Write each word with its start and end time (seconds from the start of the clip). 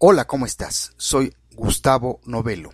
Hola, 0.00 0.28
¿cómo 0.28 0.46
estás? 0.46 0.92
Soy 0.96 1.34
Gustavo 1.56 2.20
Novelo. 2.24 2.70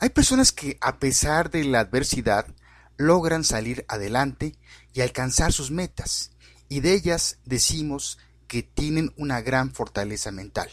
Hay 0.00 0.10
personas 0.10 0.50
que 0.50 0.76
a 0.80 0.98
pesar 0.98 1.52
de 1.52 1.62
la 1.62 1.78
adversidad 1.78 2.48
logran 2.96 3.44
salir 3.44 3.84
adelante 3.86 4.56
y 4.92 5.02
alcanzar 5.02 5.52
sus 5.52 5.70
metas, 5.70 6.32
y 6.68 6.80
de 6.80 6.94
ellas 6.94 7.38
decimos 7.44 8.18
que 8.48 8.64
tienen 8.64 9.14
una 9.16 9.40
gran 9.40 9.70
fortaleza 9.70 10.32
mental. 10.32 10.68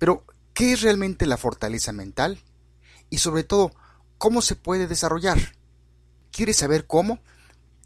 Pero, 0.00 0.26
¿qué 0.54 0.72
es 0.72 0.82
realmente 0.82 1.26
la 1.26 1.36
fortaleza 1.36 1.92
mental? 1.92 2.40
Y 3.10 3.18
sobre 3.18 3.44
todo, 3.44 3.70
¿cómo 4.18 4.42
se 4.42 4.56
puede 4.56 4.88
desarrollar? 4.88 5.38
¿Quieres 6.32 6.56
saber 6.56 6.88
cómo? 6.88 7.20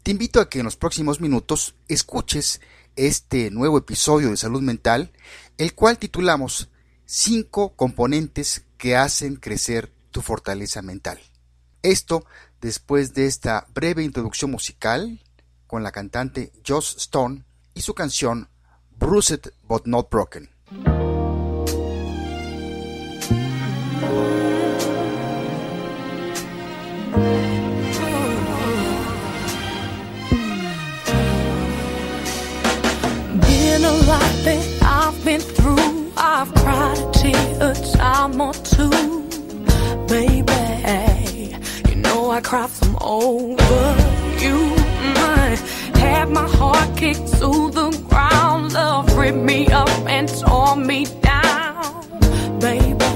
Te 0.07 0.11
invito 0.11 0.39
a 0.39 0.49
que 0.49 0.59
en 0.59 0.63
los 0.63 0.77
próximos 0.77 1.19
minutos 1.19 1.75
escuches 1.89 2.61
este 2.95 3.51
nuevo 3.51 3.77
episodio 3.77 4.29
de 4.29 4.37
Salud 4.37 4.61
Mental, 4.61 5.11
el 5.57 5.75
cual 5.75 5.97
titulamos 5.97 6.69
Cinco 7.05 7.75
componentes 7.75 8.63
que 8.77 8.95
hacen 8.95 9.35
crecer 9.35 9.91
tu 10.11 10.21
fortaleza 10.21 10.81
mental. 10.81 11.19
Esto 11.83 12.25
después 12.61 13.15
de 13.15 13.25
esta 13.25 13.67
breve 13.73 14.01
introducción 14.01 14.49
musical 14.49 15.21
con 15.67 15.83
la 15.83 15.91
cantante 15.91 16.53
Joss 16.65 16.95
Stone 16.99 17.43
y 17.73 17.81
su 17.81 17.93
canción 17.93 18.49
Bruised 18.97 19.51
but 19.63 19.87
Not 19.87 20.09
Broken. 20.09 20.56
Ground. 48.09 48.73
Me 49.45 49.67
up 49.67 49.89
and 50.07 50.29
break. 52.59 53.07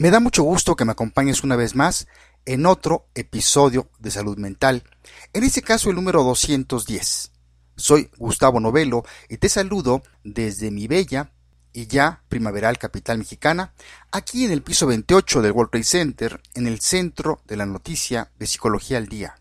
Me 0.00 0.10
da 0.12 0.20
mucho 0.20 0.44
gusto 0.44 0.76
que 0.76 0.84
me 0.84 0.92
acompañes 0.92 1.42
una 1.42 1.56
vez 1.56 1.74
más 1.74 2.06
en 2.46 2.66
otro 2.66 3.08
episodio 3.16 3.90
de 3.98 4.12
Salud 4.12 4.38
Mental, 4.38 4.84
en 5.32 5.42
este 5.42 5.60
caso 5.60 5.90
el 5.90 5.96
número 5.96 6.22
210. 6.22 7.32
Soy 7.78 8.10
Gustavo 8.18 8.58
Novelo 8.58 9.04
y 9.28 9.36
te 9.36 9.48
saludo 9.48 10.02
desde 10.24 10.72
mi 10.72 10.88
bella 10.88 11.30
y 11.72 11.86
ya 11.86 12.24
primaveral 12.28 12.76
capital 12.76 13.18
mexicana, 13.18 13.72
aquí 14.10 14.44
en 14.44 14.50
el 14.50 14.62
piso 14.62 14.88
28 14.88 15.42
del 15.42 15.52
World 15.52 15.70
Trade 15.70 15.84
Center, 15.84 16.40
en 16.54 16.66
el 16.66 16.80
centro 16.80 17.40
de 17.46 17.56
la 17.56 17.66
noticia 17.66 18.32
de 18.36 18.48
Psicología 18.48 18.98
al 18.98 19.06
Día. 19.06 19.36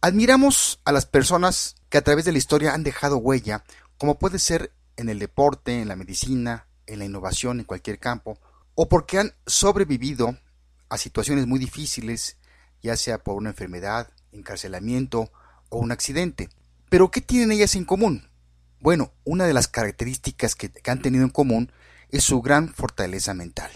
Admiramos 0.00 0.78
a 0.84 0.92
las 0.92 1.06
personas 1.06 1.74
que 1.88 1.98
a 1.98 2.04
través 2.04 2.24
de 2.24 2.30
la 2.30 2.38
historia 2.38 2.72
han 2.72 2.84
dejado 2.84 3.16
huella, 3.16 3.64
como 3.98 4.16
puede 4.16 4.38
ser 4.38 4.72
en 4.96 5.08
el 5.08 5.18
deporte, 5.18 5.82
en 5.82 5.88
la 5.88 5.96
medicina, 5.96 6.68
en 6.86 7.00
la 7.00 7.04
innovación, 7.04 7.58
en 7.58 7.66
cualquier 7.66 7.98
campo, 7.98 8.38
o 8.76 8.88
porque 8.88 9.18
han 9.18 9.34
sobrevivido 9.44 10.38
a 10.88 10.98
situaciones 10.98 11.48
muy 11.48 11.58
difíciles, 11.58 12.36
ya 12.80 12.96
sea 12.96 13.18
por 13.18 13.34
una 13.34 13.50
enfermedad, 13.50 14.12
encarcelamiento 14.30 15.32
o 15.68 15.78
un 15.78 15.90
accidente. 15.90 16.48
Pero 16.94 17.10
¿qué 17.10 17.20
tienen 17.20 17.50
ellas 17.50 17.74
en 17.74 17.84
común? 17.84 18.30
Bueno, 18.78 19.12
una 19.24 19.46
de 19.46 19.52
las 19.52 19.66
características 19.66 20.54
que, 20.54 20.70
han 20.86 21.02
tenido 21.02 21.24
en 21.24 21.30
común 21.30 21.72
es 22.08 22.22
su 22.22 22.40
gran 22.40 22.72
fortaleza 22.72 23.34
mental. 23.34 23.68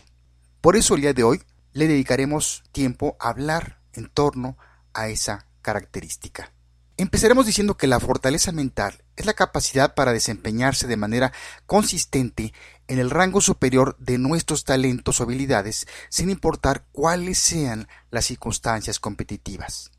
Por 0.60 0.76
eso 0.76 0.94
el 0.94 1.00
día 1.00 1.14
de 1.14 1.24
hoy 1.24 1.42
le 1.72 1.88
dedicaremos 1.88 2.62
tiempo 2.70 3.16
a 3.18 3.30
hablar 3.30 3.80
en 3.92 4.08
torno 4.08 4.56
a 4.94 5.08
esa 5.08 5.48
característica. 5.62 6.52
Empezaremos 6.96 7.44
diciendo 7.44 7.76
que 7.76 7.88
la 7.88 7.98
fortaleza 7.98 8.52
mental 8.52 9.02
es 9.16 9.26
la 9.26 9.34
capacidad 9.34 9.96
para 9.96 10.12
desempeñarse 10.12 10.86
de 10.86 10.96
manera 10.96 11.32
consistente 11.66 12.54
en 12.86 13.00
el 13.00 13.10
rango 13.10 13.40
superior 13.40 13.96
de 13.98 14.18
nuestros 14.18 14.62
talentos 14.62 15.18
o 15.18 15.24
habilidades 15.24 15.88
sin 16.08 16.30
importar 16.30 16.86
cuáles 16.92 17.38
sean 17.38 17.88
las 18.12 18.26
circunstancias 18.26 19.00
competitivas. 19.00 19.90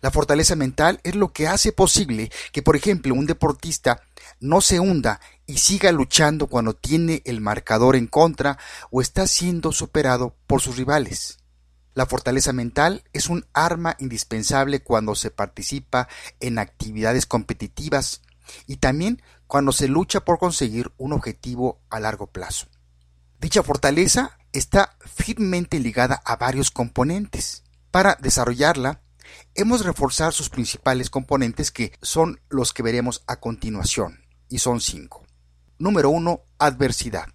La 0.00 0.10
fortaleza 0.10 0.56
mental 0.56 1.00
es 1.04 1.14
lo 1.14 1.32
que 1.32 1.46
hace 1.46 1.72
posible 1.72 2.30
que, 2.52 2.62
por 2.62 2.74
ejemplo, 2.74 3.14
un 3.14 3.26
deportista 3.26 4.02
no 4.40 4.60
se 4.60 4.80
hunda 4.80 5.20
y 5.46 5.58
siga 5.58 5.92
luchando 5.92 6.46
cuando 6.46 6.74
tiene 6.74 7.22
el 7.26 7.40
marcador 7.40 7.96
en 7.96 8.06
contra 8.06 8.58
o 8.90 9.02
está 9.02 9.26
siendo 9.26 9.72
superado 9.72 10.36
por 10.46 10.62
sus 10.62 10.76
rivales. 10.76 11.38
La 11.94 12.06
fortaleza 12.06 12.52
mental 12.52 13.04
es 13.12 13.28
un 13.28 13.44
arma 13.52 13.96
indispensable 13.98 14.82
cuando 14.82 15.14
se 15.14 15.30
participa 15.30 16.08
en 16.38 16.58
actividades 16.58 17.26
competitivas 17.26 18.22
y 18.66 18.76
también 18.76 19.22
cuando 19.46 19.72
se 19.72 19.88
lucha 19.88 20.20
por 20.20 20.38
conseguir 20.38 20.92
un 20.96 21.12
objetivo 21.12 21.80
a 21.90 22.00
largo 22.00 22.28
plazo. 22.28 22.68
Dicha 23.40 23.62
fortaleza 23.62 24.38
está 24.52 24.96
firmemente 25.04 25.80
ligada 25.80 26.22
a 26.24 26.36
varios 26.36 26.70
componentes. 26.70 27.64
Para 27.90 28.16
desarrollarla, 28.20 29.00
hemos 29.54 29.84
reforzar 29.84 30.32
sus 30.32 30.48
principales 30.48 31.10
componentes 31.10 31.70
que 31.70 31.92
son 32.02 32.40
los 32.48 32.72
que 32.72 32.82
veremos 32.82 33.22
a 33.26 33.40
continuación, 33.40 34.20
y 34.48 34.58
son 34.58 34.80
cinco. 34.80 35.24
Número 35.78 36.10
uno, 36.10 36.42
adversidad. 36.58 37.26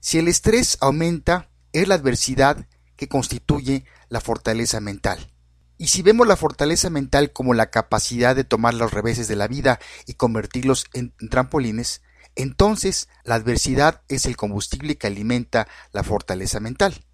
Si 0.00 0.18
el 0.18 0.28
estrés 0.28 0.78
aumenta, 0.80 1.50
es 1.72 1.88
la 1.88 1.96
adversidad 1.96 2.66
que 2.96 3.08
constituye 3.08 3.84
la 4.08 4.20
fortaleza 4.20 4.80
mental. 4.80 5.32
Y 5.78 5.88
si 5.88 6.00
vemos 6.00 6.26
la 6.26 6.36
fortaleza 6.36 6.88
mental 6.88 7.32
como 7.32 7.52
la 7.52 7.70
capacidad 7.70 8.34
de 8.34 8.44
tomar 8.44 8.72
los 8.72 8.92
reveses 8.92 9.28
de 9.28 9.36
la 9.36 9.46
vida 9.46 9.78
y 10.06 10.14
convertirlos 10.14 10.86
en 10.94 11.12
trampolines, 11.28 12.00
entonces 12.34 13.08
la 13.24 13.34
adversidad 13.34 14.02
es 14.08 14.26
el 14.26 14.36
combustible 14.36 14.96
que 14.96 15.06
alimenta 15.06 15.68
la 15.92 16.02
fortaleza 16.02 16.60
mental. 16.60 17.04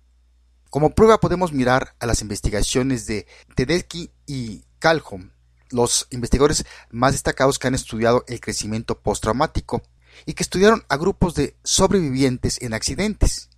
Como 0.72 0.94
prueba 0.94 1.20
podemos 1.20 1.52
mirar 1.52 1.94
a 2.00 2.06
las 2.06 2.22
investigaciones 2.22 3.06
de 3.06 3.26
Tedeschi 3.56 4.10
y 4.26 4.64
Calhoun, 4.78 5.34
los 5.68 6.06
investigadores 6.08 6.64
más 6.90 7.12
destacados 7.12 7.58
que 7.58 7.66
han 7.66 7.74
estudiado 7.74 8.24
el 8.26 8.40
crecimiento 8.40 8.98
postraumático 8.98 9.82
y 10.24 10.32
que 10.32 10.42
estudiaron 10.42 10.82
a 10.88 10.96
grupos 10.96 11.34
de 11.34 11.58
sobrevivientes 11.62 12.56
en 12.62 12.72
accidentes 12.72 13.50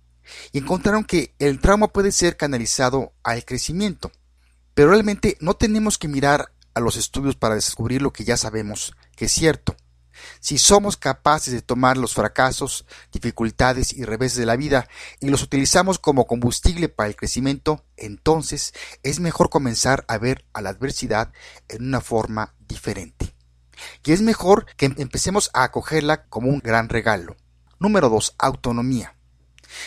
y 0.51 0.57
encontraron 0.57 1.05
que 1.05 1.33
el 1.39 1.61
trauma 1.61 1.87
puede 1.87 2.11
ser 2.11 2.35
canalizado 2.35 3.13
al 3.23 3.45
crecimiento. 3.45 4.11
Pero 4.73 4.89
realmente 4.89 5.37
no 5.39 5.53
tenemos 5.53 5.97
que 5.97 6.09
mirar 6.09 6.51
a 6.73 6.81
los 6.81 6.97
estudios 6.97 7.37
para 7.37 7.55
descubrir 7.55 8.01
lo 8.01 8.11
que 8.11 8.25
ya 8.25 8.35
sabemos 8.35 8.93
que 9.15 9.27
es 9.27 9.31
cierto. 9.31 9.77
Si 10.39 10.57
somos 10.57 10.97
capaces 10.97 11.53
de 11.53 11.61
tomar 11.61 11.97
los 11.97 12.13
fracasos, 12.13 12.85
dificultades 13.11 13.93
y 13.93 14.03
reveses 14.03 14.37
de 14.37 14.45
la 14.45 14.55
vida 14.55 14.87
y 15.19 15.29
los 15.29 15.43
utilizamos 15.43 15.99
como 15.99 16.27
combustible 16.27 16.89
para 16.89 17.07
el 17.07 17.15
crecimiento, 17.15 17.83
entonces 17.97 18.73
es 19.03 19.19
mejor 19.19 19.49
comenzar 19.49 20.05
a 20.07 20.17
ver 20.17 20.45
a 20.53 20.61
la 20.61 20.69
adversidad 20.69 21.31
en 21.67 21.85
una 21.85 22.01
forma 22.01 22.53
diferente. 22.67 23.35
Y 24.03 24.11
es 24.11 24.21
mejor 24.21 24.65
que 24.77 24.85
empecemos 24.85 25.49
a 25.53 25.63
acogerla 25.63 26.25
como 26.25 26.49
un 26.49 26.59
gran 26.59 26.89
regalo. 26.89 27.35
Número 27.79 28.09
2. 28.09 28.35
Autonomía. 28.37 29.15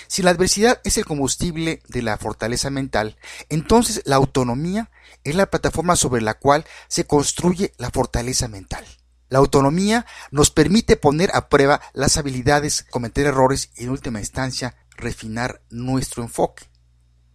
Si 0.06 0.22
la 0.22 0.30
adversidad 0.30 0.80
es 0.84 0.98
el 0.98 1.04
combustible 1.04 1.82
de 1.88 2.02
la 2.02 2.18
fortaleza 2.18 2.70
mental, 2.70 3.16
entonces 3.48 4.02
la 4.04 4.16
autonomía 4.16 4.90
es 5.24 5.34
la 5.34 5.46
plataforma 5.46 5.96
sobre 5.96 6.22
la 6.22 6.34
cual 6.34 6.64
se 6.88 7.06
construye 7.06 7.72
la 7.78 7.90
fortaleza 7.90 8.48
mental. 8.48 8.84
La 9.28 9.38
autonomía 9.38 10.06
nos 10.30 10.50
permite 10.50 10.96
poner 10.96 11.30
a 11.34 11.48
prueba 11.48 11.80
las 11.92 12.16
habilidades, 12.16 12.84
cometer 12.90 13.26
errores 13.26 13.70
y 13.76 13.84
en 13.84 13.90
última 13.90 14.20
instancia 14.20 14.76
refinar 14.96 15.62
nuestro 15.70 16.22
enfoque. 16.22 16.66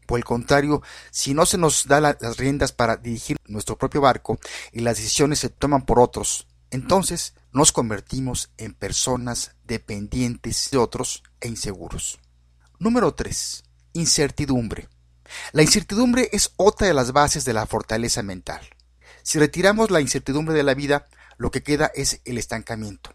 Por 0.06 0.19
el 0.19 0.25
contrario, 0.25 0.81
si 1.12 1.34
no 1.34 1.45
se 1.45 1.57
nos 1.57 1.88
da 1.88 2.01
las 2.01 2.38
riendas 2.38 2.72
para 2.72 2.98
dirigir 2.98 3.38
nuestro 3.45 3.78
propio 3.78 4.01
barco 4.01 4.40
y 4.72 4.81
las 4.81 4.98
decisiones 4.98 5.40
se 5.40 5.50
toman 5.50 5.86
por 5.86 6.00
otros, 6.00 6.48
entonces 6.72 7.36
nos 7.51 7.72
convertimos 7.72 8.51
en 8.57 8.74
personas 8.74 9.51
dependientes 9.63 10.69
de 10.72 10.78
otros 10.78 11.24
e 11.39 11.48
inseguros. 11.48 12.19
Número 12.80 13.13
3. 13.13 13.63
Incertidumbre. 13.94 14.89
La 15.51 15.62
incertidumbre 15.62 16.30
es 16.34 16.51
otra 16.57 16.88
de 16.88 16.94
las 16.94 17.13
bases 17.13 17.46
de 17.46 17.54
la 17.54 17.66
fortaleza 17.66 18.24
mental. 18.24 18.62
Si 19.22 19.39
retiramos 19.39 19.89
la 19.89 20.01
incertidumbre 20.01 20.54
de 20.54 20.63
la 20.63 20.74
vida, 20.74 21.07
lo 21.38 21.51
que 21.51 21.63
queda 21.63 21.91
es 21.95 22.21
el 22.25 22.38
estancamiento. 22.38 23.13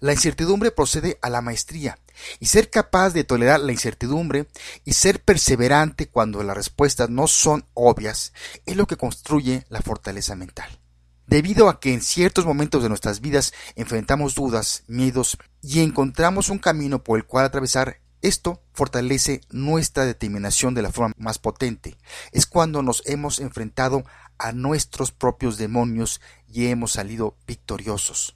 La 0.00 0.12
incertidumbre 0.12 0.70
procede 0.70 1.18
a 1.20 1.28
la 1.28 1.42
maestría, 1.42 1.98
y 2.38 2.46
ser 2.46 2.70
capaz 2.70 3.10
de 3.10 3.24
tolerar 3.24 3.60
la 3.60 3.72
incertidumbre 3.72 4.46
y 4.84 4.92
ser 4.92 5.22
perseverante 5.22 6.08
cuando 6.08 6.42
las 6.42 6.56
respuestas 6.56 7.10
no 7.10 7.26
son 7.26 7.66
obvias 7.74 8.32
es 8.66 8.76
lo 8.76 8.86
que 8.86 8.96
construye 8.96 9.64
la 9.68 9.80
fortaleza 9.80 10.34
mental. 10.34 10.80
Debido 11.26 11.68
a 11.68 11.78
que 11.78 11.92
en 11.92 12.02
ciertos 12.02 12.44
momentos 12.44 12.82
de 12.82 12.88
nuestras 12.88 13.20
vidas 13.20 13.52
enfrentamos 13.76 14.34
dudas, 14.34 14.82
miedos 14.88 15.38
y 15.62 15.80
encontramos 15.80 16.48
un 16.48 16.58
camino 16.58 17.04
por 17.04 17.18
el 17.18 17.24
cual 17.24 17.44
atravesar, 17.44 18.00
esto 18.22 18.62
fortalece 18.72 19.40
nuestra 19.50 20.04
determinación 20.04 20.74
de 20.74 20.82
la 20.82 20.92
forma 20.92 21.14
más 21.16 21.38
potente. 21.38 21.96
Es 22.32 22.46
cuando 22.46 22.82
nos 22.82 23.02
hemos 23.06 23.40
enfrentado 23.40 24.04
a 24.38 24.52
nuestros 24.52 25.12
propios 25.12 25.56
demonios 25.58 26.20
y 26.46 26.66
hemos 26.66 26.92
salido 26.92 27.36
victoriosos. 27.46 28.34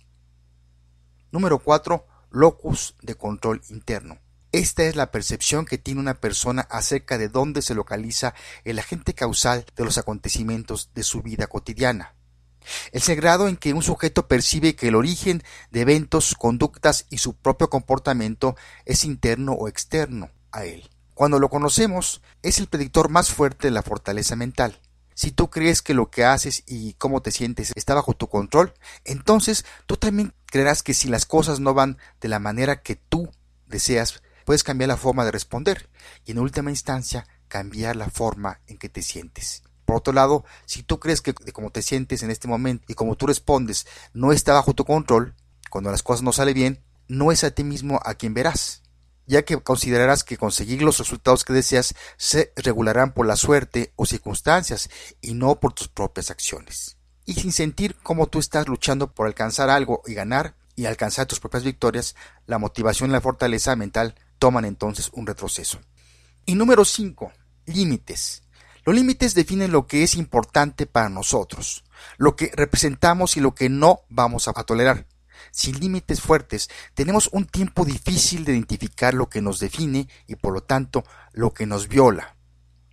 Número 1.33 1.59
4. 1.59 2.07
Locus 2.31 2.95
de 3.03 3.15
control 3.15 3.63
interno. 3.69 4.19
Esta 4.53 4.85
es 4.85 4.95
la 4.95 5.11
percepción 5.11 5.65
que 5.65 5.79
tiene 5.79 6.01
una 6.01 6.15
persona 6.15 6.63
acerca 6.71 7.19
de 7.19 7.29
dónde 7.29 7.61
se 7.61 7.75
localiza 7.75 8.35
el 8.65 8.79
agente 8.79 9.13
causal 9.13 9.67
de 9.75 9.85
los 9.85 9.99
acontecimientos 9.99 10.91
de 10.95 11.03
su 11.03 11.23
vida 11.23 11.49
cotidiana. 11.49 12.15
El 12.93 13.17
grado 13.17 13.49
en 13.49 13.57
que 13.57 13.73
un 13.73 13.83
sujeto 13.83 14.29
percibe 14.29 14.77
que 14.77 14.89
el 14.89 14.95
origen 14.95 15.43
de 15.71 15.83
eventos, 15.83 16.35
conductas 16.35 17.07
y 17.11 17.19
su 17.19 17.35
propio 17.35 17.71
comportamiento 17.71 18.57
es 18.85 19.05
interno 19.05 19.53
o 19.53 19.69
externo 19.69 20.31
a 20.53 20.65
él. 20.65 20.89
Cuando 21.15 21.39
lo 21.39 21.49
conocemos, 21.49 22.23
es 22.43 22.59
el 22.59 22.67
predictor 22.67 23.09
más 23.09 23.31
fuerte 23.31 23.69
de 23.69 23.73
la 23.73 23.83
fortaleza 23.83 24.35
mental. 24.35 24.81
Si 25.15 25.31
tú 25.31 25.49
crees 25.49 25.81
que 25.81 25.95
lo 25.95 26.11
que 26.11 26.25
haces 26.25 26.65
y 26.67 26.95
cómo 26.95 27.23
te 27.23 27.31
sientes 27.31 27.73
está 27.77 27.95
bajo 27.95 28.15
tu 28.15 28.29
control, 28.29 28.75
entonces 29.05 29.65
tú 29.87 29.97
también 29.97 30.35
creerás 30.47 30.83
que 30.83 30.93
si 30.93 31.09
las 31.09 31.25
cosas 31.25 31.61
no 31.61 31.73
van 31.73 31.99
de 32.21 32.29
la 32.29 32.41
manera 32.41 32.83
que 32.83 32.97
tú 32.97 33.31
deseas, 33.67 34.23
puedes 34.45 34.65
cambiar 34.65 34.89
la 34.89 34.97
forma 34.97 35.25
de 35.25 35.31
responder 35.31 35.89
y 36.25 36.33
en 36.33 36.41
última 36.41 36.71
instancia 36.71 37.29
cambiar 37.47 37.95
la 37.95 38.11
forma 38.11 38.61
en 38.67 38.77
que 38.77 38.89
te 38.89 39.03
sientes. 39.03 39.63
Por 39.85 39.97
otro 39.97 40.13
lado, 40.13 40.45
si 40.67 40.83
tú 40.83 40.99
crees 40.99 41.21
que 41.21 41.33
de 41.33 41.53
cómo 41.53 41.71
te 41.71 41.83
sientes 41.83 42.23
en 42.23 42.31
este 42.31 42.49
momento 42.49 42.85
y 42.89 42.95
cómo 42.95 43.17
tú 43.17 43.27
respondes 43.27 43.87
no 44.13 44.33
está 44.33 44.53
bajo 44.53 44.75
tu 44.75 44.85
control, 44.85 45.35
cuando 45.71 45.91
las 45.91 46.03
cosas 46.03 46.23
no 46.23 46.33
salen 46.33 46.55
bien, 46.55 46.85
no 47.09 47.33
es 47.33 47.45
a 47.45 47.51
ti 47.51 47.65
mismo 47.65 48.01
a 48.05 48.15
quien 48.15 48.35
verás 48.35 48.85
ya 49.27 49.43
que 49.43 49.57
considerarás 49.59 50.25
que 50.25 50.37
conseguir 50.37 50.83
los 50.83 50.99
resultados 50.99 51.45
que 51.45 51.53
deseas 51.53 51.95
se 52.17 52.53
regularán 52.57 53.13
por 53.13 53.27
la 53.27 53.37
suerte 53.37 53.93
o 53.97 54.07
circunstancias 54.07 54.91
y 55.21 55.35
no 55.35 55.61
por 55.61 55.73
tus 55.73 55.89
propias 55.89 56.31
acciones. 56.31 56.97
Y 57.25 57.35
sin 57.35 57.53
sentir 57.53 57.97
cómo 58.03 58.27
tú 58.27 58.39
estás 58.39 58.69
luchando 58.69 59.13
por 59.13 59.27
alcanzar 59.27 59.71
algo 59.71 60.03
y 60.07 60.15
ganar 60.15 60.57
y 60.77 60.87
alcanzar 60.87 61.27
tus 61.27 61.41
propias 61.41 61.65
victorias, 61.65 62.17
la 62.47 62.59
motivación 62.59 63.11
y 63.11 63.13
la 63.13 63.21
fortaleza 63.21 63.77
mental 63.77 64.15
toman 64.39 64.65
entonces 64.65 65.11
un 65.13 65.27
retroceso. 65.27 65.81
Y 66.45 66.55
número 66.55 66.85
5. 66.85 67.33
Límites. 67.67 68.44
Los 68.85 68.95
límites 68.95 69.35
definen 69.35 69.73
lo 69.73 69.87
que 69.87 70.03
es 70.03 70.15
importante 70.15 70.87
para 70.87 71.09
nosotros, 71.09 71.85
lo 72.19 72.37
que 72.37 72.53
representamos 72.55 73.37
y 73.37 73.41
lo 73.41 73.55
que 73.55 73.69
no 73.69 74.01
vamos 74.09 74.49
a 74.49 74.53
tolerar 74.65 75.07
sin 75.51 75.79
límites 75.79 76.21
fuertes, 76.21 76.69
tenemos 76.95 77.29
un 77.33 77.47
tiempo 77.47 77.85
difícil 77.85 78.45
de 78.45 78.53
identificar 78.53 79.15
lo 79.15 79.29
que 79.29 79.41
nos 79.41 79.61
define 79.61 80.09
y 80.27 80.35
por 80.35 80.53
lo 80.53 80.63
tanto 80.63 81.05
lo 81.33 81.55
que 81.55 81.65
nos 81.65 81.87
viola. 81.87 82.37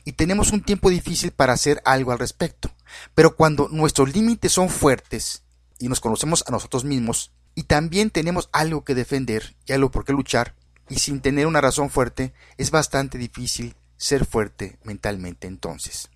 Y 0.03 0.13
tenemos 0.13 0.51
un 0.51 0.61
tiempo 0.61 0.89
difícil 0.89 1.31
para 1.31 1.53
hacer 1.53 1.81
algo 1.85 2.11
al 2.11 2.19
respecto. 2.19 2.71
Pero 3.15 3.35
cuando 3.35 3.67
nuestros 3.69 4.13
límites 4.13 4.51
son 4.51 4.69
fuertes 4.69 5.43
y 5.79 5.87
nos 5.87 5.99
conocemos 5.99 6.43
a 6.47 6.51
nosotros 6.51 6.83
mismos, 6.83 7.31
y 7.53 7.63
también 7.63 8.11
tenemos 8.11 8.49
algo 8.53 8.83
que 8.83 8.95
defender 8.95 9.55
y 9.65 9.73
algo 9.73 9.91
por 9.91 10.05
qué 10.05 10.13
luchar, 10.13 10.55
y 10.87 10.99
sin 10.99 11.21
tener 11.21 11.47
una 11.47 11.61
razón 11.61 11.89
fuerte, 11.89 12.33
es 12.57 12.69
bastante 12.71 13.17
difícil 13.17 13.75
ser 14.01 14.25
fuerte 14.25 14.79
mentalmente 14.83 15.45
entonces. 15.45 16.09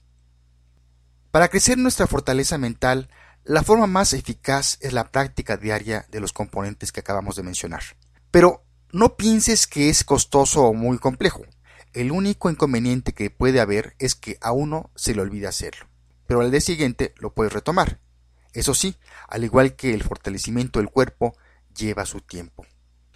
Para 1.30 1.50
crecer 1.50 1.78
nuestra 1.78 2.08
fortaleza 2.08 2.58
mental, 2.58 3.10
la 3.44 3.62
forma 3.62 3.86
más 3.86 4.14
eficaz 4.14 4.80
es 4.82 4.92
la 4.92 5.12
práctica 5.12 5.56
diaria 5.56 6.08
de 6.10 6.20
los 6.20 6.34
componentes 6.34 6.92
que 6.92 7.02
acabamos 7.02 7.36
de 7.36 7.44
mencionar. 7.44 7.84
Pero 8.32 8.66
no 8.92 9.16
pienses 9.16 9.68
que 9.68 9.90
es 9.90 10.04
costoso 10.04 10.64
o 10.64 10.74
muy 10.74 10.98
complejo. 10.98 11.44
El 11.94 12.12
único 12.12 12.50
inconveniente 12.50 13.14
que 13.14 13.30
puede 13.30 13.60
haber 13.60 13.96
es 14.00 14.16
que 14.16 14.40
a 14.42 14.52
uno 14.52 14.90
se 14.96 15.14
le 15.14 15.22
olvida 15.22 15.50
hacerlo. 15.50 15.86
Pero 16.26 16.42
al 16.42 16.50
día 16.50 16.62
siguiente 16.62 17.14
lo 17.20 17.36
puedes 17.36 17.54
retomar. 17.54 18.00
Eso 18.54 18.74
sí, 18.74 18.96
al 19.28 19.44
igual 19.44 19.76
que 19.76 19.94
el 19.94 20.02
fortalecimiento 20.02 20.80
del 20.80 20.90
cuerpo, 20.90 21.38
lleva 21.76 22.08
su 22.08 22.22
tiempo. 22.22 22.66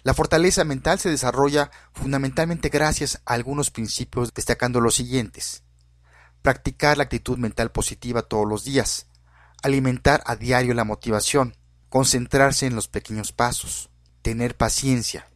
La 0.02 0.14
fortaleza 0.14 0.64
mental 0.64 0.98
se 0.98 1.10
desarrolla 1.10 1.70
fundamentalmente 1.92 2.68
gracias 2.68 3.20
a 3.26 3.34
algunos 3.34 3.70
principios 3.70 4.32
destacando 4.32 4.80
los 4.80 4.94
siguientes. 4.94 5.62
Practicar 6.42 6.96
la 6.96 7.04
actitud 7.04 7.36
mental 7.38 7.70
positiva 7.70 8.22
todos 8.22 8.48
los 8.48 8.64
días 8.64 9.06
alimentar 9.62 10.22
a 10.26 10.36
diario 10.36 10.74
la 10.74 10.84
motivación, 10.84 11.56
concentrarse 11.88 12.66
en 12.66 12.74
los 12.74 12.88
pequeños 12.88 13.32
pasos, 13.32 13.90
tener 14.22 14.56
paciencia, 14.56 15.30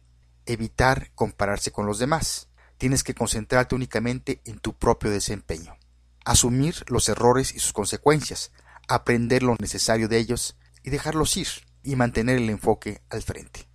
evitar 0.45 1.11
compararse 1.15 1.71
con 1.71 1.85
los 1.85 1.99
demás. 1.99 2.49
Tienes 2.77 3.03
que 3.03 3.13
concentrarte 3.13 3.75
únicamente 3.75 4.41
en 4.45 4.59
tu 4.59 4.73
propio 4.73 5.09
desempeño, 5.09 5.77
asumir 6.25 6.83
los 6.87 7.07
errores 7.07 7.53
y 7.53 7.59
sus 7.59 7.73
consecuencias, 7.73 8.51
aprender 8.87 9.43
lo 9.43 9.55
necesario 9.59 10.07
de 10.07 10.17
ellos 10.17 10.57
y 10.83 10.89
dejarlos 10.89 11.37
ir 11.37 11.47
y 11.83 11.95
mantener 11.95 12.37
el 12.37 12.49
enfoque 12.49 13.01
al 13.09 13.21
frente. 13.21 13.67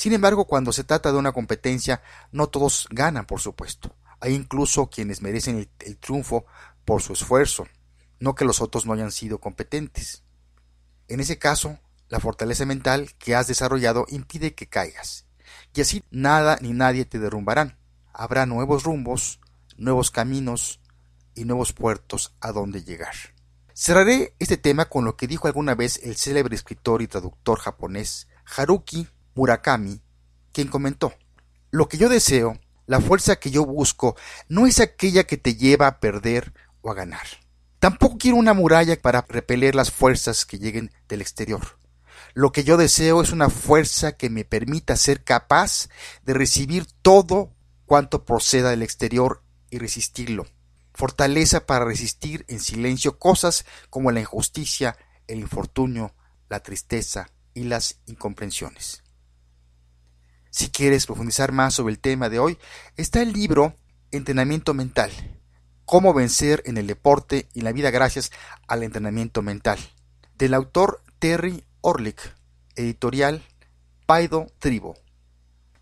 Sin 0.00 0.14
embargo, 0.14 0.46
cuando 0.46 0.72
se 0.72 0.82
trata 0.82 1.12
de 1.12 1.18
una 1.18 1.32
competencia, 1.32 2.00
no 2.32 2.46
todos 2.46 2.88
ganan, 2.90 3.26
por 3.26 3.38
supuesto. 3.38 3.94
Hay 4.18 4.32
incluso 4.32 4.88
quienes 4.88 5.20
merecen 5.20 5.68
el, 5.78 5.98
triunfo 5.98 6.46
por 6.86 7.02
su 7.02 7.12
esfuerzo, 7.12 7.66
no 8.18 8.34
que 8.34 8.46
los 8.46 8.62
otros 8.62 8.86
no 8.86 8.94
hayan 8.94 9.12
sido 9.12 9.40
competentes. 9.40 10.24
En 11.06 11.20
ese 11.20 11.38
caso, 11.38 11.78
la 12.08 12.18
fortaleza 12.18 12.64
mental 12.64 13.12
que 13.18 13.34
has 13.34 13.46
desarrollado 13.46 14.06
impide 14.08 14.54
que 14.54 14.70
caigas, 14.70 15.26
y 15.74 15.82
así 15.82 16.02
nada 16.10 16.56
ni 16.62 16.72
nadie 16.72 17.04
te 17.04 17.18
derrumbarán. 17.18 17.76
Habrá 18.14 18.46
nuevos 18.46 18.84
rumbos, 18.84 19.38
nuevos 19.76 20.10
caminos 20.10 20.80
y 21.34 21.44
nuevos 21.44 21.74
puertos 21.74 22.34
a 22.40 22.52
donde 22.52 22.84
llegar. 22.84 23.16
Cerraré 23.74 24.34
este 24.38 24.56
tema 24.56 24.86
con 24.86 25.04
lo 25.04 25.18
que 25.18 25.26
dijo 25.26 25.46
alguna 25.46 25.74
vez 25.74 26.00
el 26.02 26.16
célebre 26.16 26.56
escritor 26.56 27.02
y 27.02 27.06
traductor 27.06 27.58
japonés 27.58 28.28
Haruki 28.56 29.06
Murakami, 29.34 30.00
quien 30.52 30.68
comentó 30.68 31.14
Lo 31.70 31.88
que 31.88 31.98
yo 31.98 32.08
deseo, 32.08 32.58
la 32.86 33.00
fuerza 33.00 33.36
que 33.36 33.50
yo 33.50 33.64
busco, 33.64 34.16
no 34.48 34.66
es 34.66 34.80
aquella 34.80 35.24
que 35.24 35.36
te 35.36 35.54
lleva 35.54 35.86
a 35.86 36.00
perder 36.00 36.52
o 36.80 36.90
a 36.90 36.94
ganar. 36.94 37.26
Tampoco 37.78 38.18
quiero 38.18 38.36
una 38.36 38.52
muralla 38.52 39.00
para 39.00 39.24
repeler 39.28 39.74
las 39.74 39.90
fuerzas 39.90 40.44
que 40.44 40.58
lleguen 40.58 40.92
del 41.08 41.20
exterior. 41.20 41.78
Lo 42.34 42.52
que 42.52 42.64
yo 42.64 42.76
deseo 42.76 43.22
es 43.22 43.32
una 43.32 43.48
fuerza 43.48 44.12
que 44.12 44.30
me 44.30 44.44
permita 44.44 44.96
ser 44.96 45.24
capaz 45.24 45.88
de 46.24 46.34
recibir 46.34 46.86
todo 47.02 47.54
cuanto 47.86 48.24
proceda 48.24 48.70
del 48.70 48.82
exterior 48.82 49.42
y 49.70 49.78
resistirlo. 49.78 50.46
Fortaleza 50.92 51.66
para 51.66 51.84
resistir 51.84 52.44
en 52.48 52.60
silencio 52.60 53.18
cosas 53.18 53.64
como 53.88 54.10
la 54.10 54.20
injusticia, 54.20 54.96
el 55.26 55.40
infortunio, 55.40 56.14
la 56.48 56.60
tristeza 56.60 57.30
y 57.54 57.64
las 57.64 58.00
incomprensiones. 58.06 59.02
Si 60.50 60.68
quieres 60.68 61.06
profundizar 61.06 61.52
más 61.52 61.74
sobre 61.74 61.92
el 61.92 62.00
tema 62.00 62.28
de 62.28 62.40
hoy, 62.40 62.58
está 62.96 63.22
el 63.22 63.32
libro 63.32 63.76
Entrenamiento 64.10 64.74
Mental, 64.74 65.10
Cómo 65.84 66.14
vencer 66.14 66.62
en 66.66 66.76
el 66.76 66.86
deporte 66.86 67.48
y 67.52 67.62
la 67.62 67.72
vida 67.72 67.90
gracias 67.90 68.30
al 68.68 68.82
entrenamiento 68.82 69.42
mental, 69.42 69.78
del 70.38 70.54
autor 70.54 71.02
Terry 71.18 71.64
Orlick, 71.80 72.34
editorial 72.76 73.42
Paido 74.06 74.46
Tribo. 74.58 74.96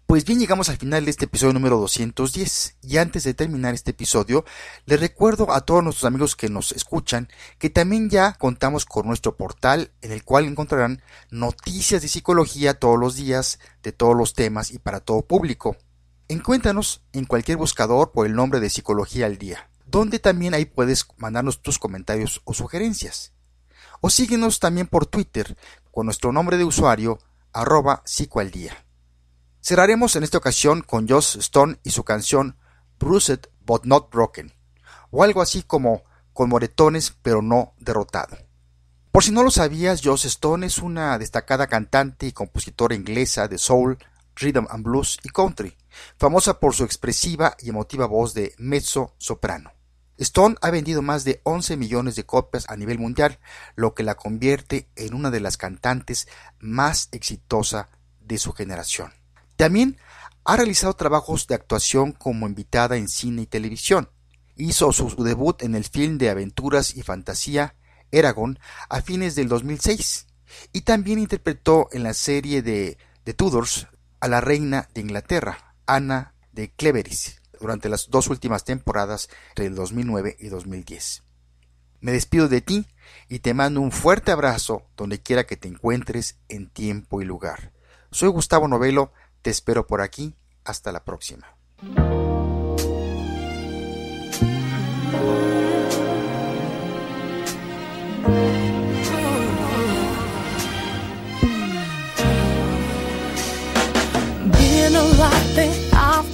Pues 0.08 0.24
bien, 0.24 0.38
llegamos 0.40 0.70
al 0.70 0.78
final 0.78 1.04
de 1.04 1.10
este 1.10 1.26
episodio 1.26 1.52
número 1.52 1.76
210 1.76 2.78
y 2.80 2.96
antes 2.96 3.24
de 3.24 3.34
terminar 3.34 3.74
este 3.74 3.90
episodio, 3.90 4.46
les 4.86 4.98
recuerdo 4.98 5.52
a 5.52 5.60
todos 5.60 5.84
nuestros 5.84 6.06
amigos 6.06 6.34
que 6.34 6.48
nos 6.48 6.72
escuchan 6.72 7.28
que 7.58 7.68
también 7.68 8.08
ya 8.08 8.32
contamos 8.32 8.86
con 8.86 9.06
nuestro 9.06 9.36
portal 9.36 9.92
en 10.00 10.12
el 10.12 10.24
cual 10.24 10.46
encontrarán 10.46 11.02
noticias 11.30 12.00
de 12.00 12.08
psicología 12.08 12.78
todos 12.78 12.98
los 12.98 13.16
días, 13.16 13.58
de 13.82 13.92
todos 13.92 14.16
los 14.16 14.32
temas 14.32 14.70
y 14.70 14.78
para 14.78 15.00
todo 15.00 15.26
público. 15.26 15.76
Encuéntranos 16.28 17.02
en 17.12 17.26
cualquier 17.26 17.58
buscador 17.58 18.10
por 18.10 18.26
el 18.26 18.34
nombre 18.34 18.60
de 18.60 18.70
Psicología 18.70 19.26
al 19.26 19.36
Día 19.36 19.68
donde 19.84 20.18
también 20.18 20.54
ahí 20.54 20.64
puedes 20.64 21.06
mandarnos 21.18 21.60
tus 21.60 21.78
comentarios 21.78 22.40
o 22.44 22.54
sugerencias. 22.54 23.34
O 24.00 24.08
síguenos 24.08 24.58
también 24.58 24.86
por 24.86 25.04
Twitter 25.04 25.54
con 25.90 26.06
nuestro 26.06 26.32
nombre 26.32 26.56
de 26.56 26.64
usuario 26.64 27.18
arroba 27.52 28.02
psicoaldía. 28.06 28.87
Cerraremos 29.60 30.16
en 30.16 30.22
esta 30.22 30.38
ocasión 30.38 30.82
con 30.82 31.08
Joss 31.08 31.36
Stone 31.36 31.78
y 31.82 31.90
su 31.90 32.04
canción 32.04 32.56
Bruised 32.98 33.48
but 33.60 33.84
not 33.84 34.10
broken, 34.10 34.52
o 35.10 35.22
algo 35.22 35.42
así 35.42 35.62
como 35.62 36.04
con 36.32 36.48
moretones 36.48 37.16
pero 37.22 37.42
no 37.42 37.74
derrotado. 37.78 38.38
Por 39.10 39.24
si 39.24 39.32
no 39.32 39.42
lo 39.42 39.50
sabías, 39.50 40.00
Joss 40.02 40.24
Stone 40.26 40.66
es 40.66 40.78
una 40.78 41.18
destacada 41.18 41.66
cantante 41.66 42.26
y 42.26 42.32
compositora 42.32 42.94
inglesa 42.94 43.48
de 43.48 43.58
soul, 43.58 43.98
rhythm 44.36 44.66
and 44.70 44.84
blues 44.84 45.18
y 45.22 45.28
country, 45.30 45.76
famosa 46.16 46.60
por 46.60 46.74
su 46.74 46.84
expresiva 46.84 47.56
y 47.58 47.70
emotiva 47.70 48.06
voz 48.06 48.34
de 48.34 48.54
mezzo 48.58 49.14
soprano. 49.18 49.72
Stone 50.18 50.56
ha 50.60 50.70
vendido 50.70 51.02
más 51.02 51.24
de 51.24 51.40
11 51.44 51.76
millones 51.76 52.16
de 52.16 52.26
copias 52.26 52.68
a 52.68 52.76
nivel 52.76 52.98
mundial, 52.98 53.38
lo 53.76 53.94
que 53.94 54.02
la 54.02 54.16
convierte 54.16 54.88
en 54.96 55.14
una 55.14 55.30
de 55.30 55.40
las 55.40 55.56
cantantes 55.56 56.28
más 56.58 57.08
exitosa 57.12 57.88
de 58.20 58.38
su 58.38 58.52
generación. 58.52 59.17
También 59.58 59.98
ha 60.44 60.54
realizado 60.54 60.94
trabajos 60.94 61.48
de 61.48 61.56
actuación 61.56 62.12
como 62.12 62.46
invitada 62.46 62.96
en 62.96 63.08
cine 63.08 63.42
y 63.42 63.46
televisión. 63.46 64.08
Hizo 64.54 64.92
su 64.92 65.08
debut 65.24 65.64
en 65.64 65.74
el 65.74 65.82
film 65.82 66.16
de 66.16 66.30
aventuras 66.30 66.96
y 66.96 67.02
fantasía 67.02 67.74
Eragon 68.12 68.60
a 68.88 69.02
fines 69.02 69.34
del 69.34 69.48
2006 69.48 70.28
y 70.72 70.82
también 70.82 71.18
interpretó 71.18 71.88
en 71.90 72.04
la 72.04 72.14
serie 72.14 72.62
de 72.62 72.98
The 73.24 73.34
Tudors 73.34 73.88
a 74.20 74.28
la 74.28 74.40
reina 74.40 74.88
de 74.94 75.00
Inglaterra, 75.00 75.74
Ana 75.86 76.34
de 76.52 76.70
Cleveris, 76.70 77.42
durante 77.60 77.88
las 77.88 78.10
dos 78.10 78.28
últimas 78.28 78.62
temporadas 78.62 79.28
del 79.56 79.74
2009 79.74 80.36
y 80.38 80.50
2010. 80.50 81.24
Me 82.00 82.12
despido 82.12 82.46
de 82.46 82.60
ti 82.60 82.86
y 83.28 83.40
te 83.40 83.54
mando 83.54 83.80
un 83.80 83.90
fuerte 83.90 84.30
abrazo 84.30 84.86
donde 84.96 85.20
quiera 85.20 85.46
que 85.46 85.56
te 85.56 85.66
encuentres 85.66 86.38
en 86.48 86.70
tiempo 86.70 87.20
y 87.20 87.24
lugar. 87.24 87.72
Soy 88.10 88.30
Gustavo 88.30 88.68
Novelo, 88.68 89.12
te 89.48 89.52
espero 89.52 89.86
por 89.86 90.02
aquí, 90.02 90.36
hasta 90.62 90.92
la 90.92 91.06
próxima. 91.06 91.56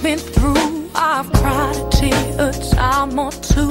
been 0.03 0.19
through, 0.19 0.89
I've 0.93 1.31
cried 1.31 1.75
a 1.77 1.89
tear 1.89 2.35
a 2.37 2.51
time 2.75 3.17
or 3.17 3.31
two, 3.31 3.69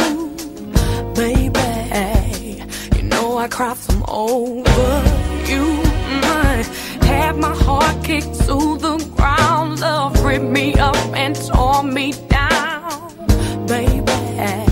baby. 1.15 2.65
You 2.97 3.03
know 3.05 3.37
I 3.37 3.47
cried 3.49 3.77
some 3.77 4.05
over 4.09 5.05
you. 5.47 5.65
I 6.25 6.65
had 7.03 7.37
my 7.37 7.55
heart 7.55 8.03
kicked 8.03 8.35
to 8.47 8.79
the 8.79 9.14
ripped 10.39 10.51
me 10.51 10.75
up 10.75 10.97
and 11.15 11.37
tore 11.37 11.85
me 11.85 12.13
down, 12.29 13.67
baby. 13.67 14.64